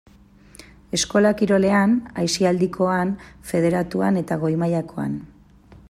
[0.97, 1.93] Eskola kirolean,
[2.23, 3.13] aisialdikoan,
[3.53, 5.21] federatuan eta goi-mailakoan.